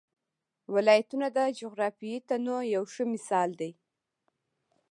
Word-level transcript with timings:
ولایتونه 0.73 1.27
د 1.37 1.39
جغرافیوي 1.59 2.17
تنوع 2.29 2.61
یو 2.75 2.83
ښه 2.93 3.03
مثال 3.13 3.49
دی. 3.59 3.71